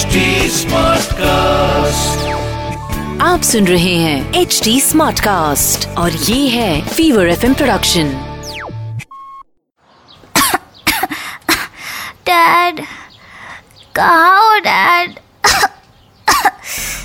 HD 0.00 0.16
Smartcast. 0.50 1.18
आप 3.22 3.40
सुन 3.44 3.66
रहे 3.66 3.94
हैं 3.94 4.34
एच 4.34 4.60
डी 4.64 4.80
स्मार्ट 4.80 5.20
कास्ट 5.20 5.88
और 5.88 6.12
ये 6.12 6.48
है 6.48 6.88
फीवर 6.88 7.28
एफ़ 7.28 7.52
प्रोडक्शन 7.52 8.04
डैड 12.26 12.80
कहाँ 13.96 14.38
हो 14.38 14.60
डैड 14.60 15.18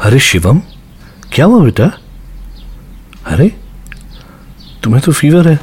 अरे 0.00 0.18
शिवम 0.18 0.62
क्या 1.32 1.44
हुआ 1.44 1.64
बेटा? 1.64 1.98
अरे 3.26 3.56
तुम्हें 4.82 5.02
तो 5.02 5.12
फीवर 5.12 5.48
है। 5.48 5.60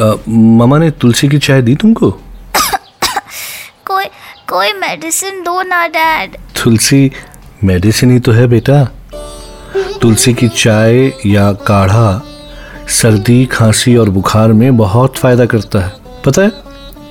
अ, 0.00 0.14
मामा 0.28 0.78
ने 0.78 0.90
तुलसी 0.90 1.28
की 1.28 1.38
चाय 1.38 1.62
दी 1.62 1.74
तुमको? 1.74 2.20
कोई 4.54 4.72
मेडिसिन 4.72 5.42
दो 5.42 5.62
ना 5.62 5.86
डैड 5.86 6.36
तुलसी 6.56 7.10
मेडिसिन 7.64 8.10
ही 8.10 8.18
तो 8.18 8.32
है 8.32 8.46
बेटा। 8.46 8.84
तुलसी 10.02 10.34
की 10.34 10.48
चाय 10.48 11.12
या 11.26 11.50
काढ़ा 11.52 12.22
सर्दी, 12.88 13.46
खांसी 13.46 13.96
और 13.96 14.10
बुखार 14.10 14.52
में 14.52 14.76
बहुत 14.76 15.16
फ़ायदा 15.16 15.46
करता 15.46 15.80
है। 15.80 15.92
पता 16.26 16.42
है, 16.42 16.52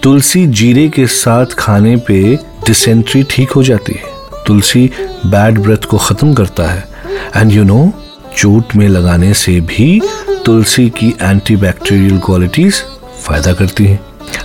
तुलसी 0.03 0.45
जीरे 0.47 0.87
के 0.89 1.07
साथ 1.07 1.55
खाने 1.59 1.95
पे 2.07 2.35
डिसेंट्री 2.65 3.23
ठीक 3.23 3.51
हो 3.51 3.63
जाती 3.63 3.93
है। 3.93 4.43
तुलसी 4.47 4.89
बैड 5.25 5.59
ब्रेथ 5.59 5.89
को 5.89 5.97
खत्म 5.97 6.33
करता 6.33 6.71
है। 6.71 6.87
एंड 7.35 7.51
यू 7.51 7.63
नो 7.63 7.91
चोट 8.37 8.75
में 8.75 8.87
लगाने 8.87 9.33
से 9.33 9.59
भी 9.61 10.01
तुलसी 10.45 10.89
की 10.89 11.15
एंटीबैक्टीरियल 11.21 12.19
क्वालिटीज 12.19 12.83
फ़ायदा 13.23 13.53
करती 13.53 13.85
हैं। 13.85 13.99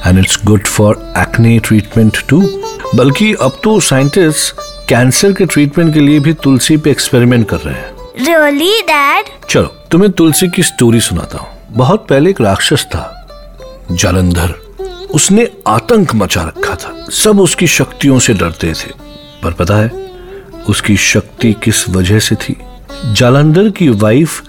And 0.06 0.18
it's 0.18 0.38
good 0.44 0.66
for 0.66 1.12
acne 1.18 1.58
treatment 1.58 2.18
too 2.28 2.46
बल्कि 2.94 3.32
अब 3.34 3.60
तो 3.64 3.80
साइंटिस्ट 3.80 4.54
कैंसर 4.88 5.32
के 5.32 5.46
ट्रीटमेंट 5.46 5.94
के 5.94 6.00
लिए 6.00 6.20
भी 6.20 6.32
तुलसी 6.32 6.76
पे 6.76 6.90
एक्सपेरिमेंट 6.90 7.48
कर 7.48 7.56
रहे 7.56 7.74
हैं। 7.74 7.94
रियली 8.20 8.82
डैड 8.82 9.26
चलो 9.48 9.66
तुम्हें 9.90 10.12
तुलसी 10.12 10.48
की 10.48 10.62
स्टोरी 10.62 11.00
सुनाता 11.00 11.38
हूँ। 11.38 11.48
बहुत 11.70 12.06
पहले 12.08 12.30
एक 12.30 12.40
राक्षस 12.40 12.84
था 12.84 13.04
जालंधर। 13.92 14.54
उसने 15.10 15.48
आतंक 15.66 16.14
मचा 16.14 16.42
रखा 16.42 16.74
था। 16.74 17.06
सब 17.10 17.40
उसकी 17.40 17.66
शक्तियों 17.66 18.18
से 18.18 18.34
डरते 18.34 18.72
थे। 18.72 18.90
पर 19.42 19.52
पता 19.52 19.76
है 19.76 20.10
उसकी 20.68 20.96
शक्ति 20.96 21.52
किस 21.52 21.88
वजह 21.88 22.18
से 22.18 22.34
थी? 22.34 22.56
जालंधर 23.12 23.70
की 23.70 23.88
वाइफ 23.88 24.42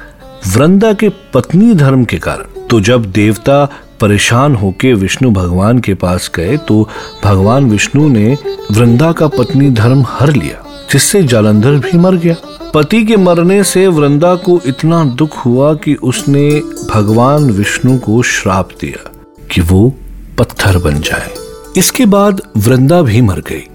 वृंदा 0.47 0.93
के 0.93 1.09
पत्नी 1.33 1.73
धर्म 1.73 2.05
के 2.05 2.17
कारण। 2.17 2.67
तो 2.67 2.79
जब 2.79 3.11
देवता 3.11 3.65
परेशान 4.01 4.55
होके 4.55 4.93
विष्णु 4.93 5.31
भगवान 5.31 5.79
के 5.79 5.93
पास 5.93 6.29
गए 6.35 6.57
तो 6.57 6.87
भगवान 7.23 7.69
विष्णु 7.69 8.07
ने 8.09 8.37
वृंदा 8.71 9.11
का 9.11 9.27
पत्नी 9.27 9.69
धर्म 9.71 10.05
हर 10.09 10.33
लिया, 10.33 10.63
जिससे 10.91 11.23
जालंधर 11.23 11.77
भी 11.79 11.97
मर 11.97 12.15
गया। 12.15 12.35
पति 12.73 13.03
के 13.05 13.17
मरने 13.17 13.63
से 13.63 13.87
वृंदा 13.87 14.33
को 14.35 14.59
इतना 14.65 15.03
दुख 15.15 15.37
हुआ 15.45 15.73
कि 15.75 15.95
उसने 16.03 16.49
भगवान 16.93 17.49
विष्णु 17.51 17.97
को 17.97 18.21
श्राप 18.23 18.69
दिया 18.81 19.09
कि 19.51 19.61
वो 19.61 19.91
पत्थर 20.37 20.77
बन 20.77 20.99
जाए। 21.01 21.33
इसके 21.77 22.05
बाद 22.05 22.41
वृंदा 22.57 23.01
भी 23.01 23.21
मर 23.21 23.39
गई, 23.39 23.65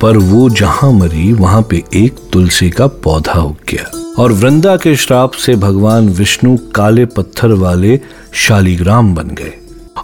पर 0.00 0.16
वो 0.16 0.48
जहाँ 0.50 0.90
मरी, 0.92 1.32
वहाँ 1.32 1.62
पे 1.70 1.82
एक 1.94 2.18
तुलसी 2.32 2.70
का 2.70 2.86
पौधा 2.86 3.40
उग 3.40 3.56
गया। 3.70 3.90
और 4.18 4.32
वृंदा 4.32 4.76
के 4.76 4.94
श्राप 4.96 5.32
से 5.34 5.54
भगवान 5.56 6.08
विष्णु 6.10 6.56
काले 6.74 7.04
पत्थर 7.06 7.52
वाले 7.54 8.00
शालीग्राम 8.36 9.14
बन 9.14 9.28
गए। 9.32 9.52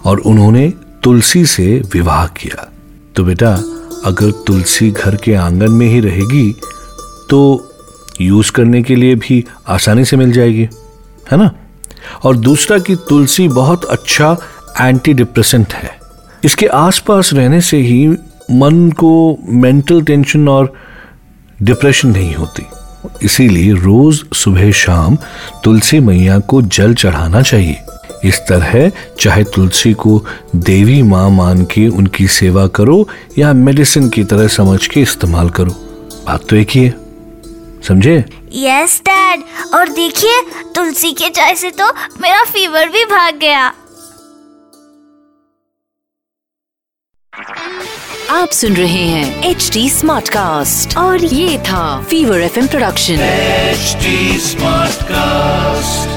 और 0.05 0.19
उन्होंने 0.19 0.73
तुलसी 1.03 1.45
से 1.45 1.81
विवाह 1.93 2.25
किया। 2.27 2.71
तो 3.15 3.23
बेटा, 3.23 3.53
अगर 4.05 4.31
तुलसी 4.47 4.91
घर 4.91 5.15
के 5.15 5.33
आँगन 5.33 5.71
में 5.71 5.87
ही 5.87 5.99
रहेगी 5.99 6.51
तो 7.29 7.39
यूज़ 8.21 8.51
करने 8.51 8.81
के 8.83 8.95
लिए 8.95 9.15
भी 9.15 9.43
आसानी 9.67 10.05
से 10.05 10.17
मिल 10.17 10.31
जाएगी, 10.31 10.67
है 11.31 11.37
ना? 11.37 11.51
और 12.23 12.37
दूसरा 12.37 12.79
कि 12.79 12.95
तुलसी 12.95 13.47
बहुत 13.47 13.85
अच्छा 13.85 14.37
एंटी 14.81 15.13
डिप्रेसेंट 15.13 15.73
है। 15.73 15.99
इसके 16.43 16.67
आसपास 16.67 17.33
रहने 17.33 17.61
से 17.61 17.77
ही 17.77 18.07
मन 18.51 18.91
को 18.91 19.37
मेंटल 19.49 20.01
टेंशन 20.01 20.47
और 20.49 20.73
डिप्रेशन 21.61 22.09
नहीं 22.09 22.35
होती। 22.35 22.63
इसीलिए 23.23 23.73
रोज 23.73 24.23
सुबह 24.33 24.71
शाम 24.71 25.17
तुलसी 25.63 25.99
मैया 25.99 26.39
को 26.39 26.61
जल 26.61 26.93
चढ़ाना 26.93 27.41
चाहिए। 27.41 27.77
इस 28.27 28.39
तरह 28.39 28.89
चाहे 29.19 29.43
तुलसी 29.43 29.93
को 29.93 30.25
देवी 30.55 31.01
माँ 31.03 31.29
मान 31.29 31.63
के 31.65 31.87
उनकी 31.87 32.27
सेवा 32.27 32.67
करो 32.67 33.07
या 33.37 33.53
मेडिसिन 33.53 34.09
की 34.09 34.23
तरह 34.23 34.47
समझ 34.47 34.87
के 34.87 35.01
इस्तेमाल 35.01 35.49
करो। 35.49 35.71
बात 36.27 36.47
तो 36.49 36.55
एक 36.55 36.69
ही 36.69 36.85
है। 36.85 36.93
समझे? 37.87 38.17
यस 38.53 38.99
डैड 39.05 39.43
और 39.73 39.89
देखिए 39.89 40.41
तुलसी 40.75 41.11
के 41.11 41.29
चाय 41.29 41.55
से 41.55 41.71
तो 41.71 41.91
मेरा 42.21 42.43
फीवर 42.43 42.89
भी 42.89 43.03
भाग 43.05 43.37
गया। 43.37 43.73
आप 48.29 48.49
सुन 48.49 48.73
रहे 48.73 49.03
हैं 49.03 49.43
एच 49.43 49.69
डी 49.73 49.89
स्मार्ट 49.89 50.29
कास्ट 50.29 50.97
और 50.97 51.25
ये 51.25 51.57
था 51.59 52.01
fever 52.01 52.41
F 52.41 52.59
production 52.67 53.13
H 53.13 53.97
smart 54.41 54.95
Smartcast. 54.95 56.14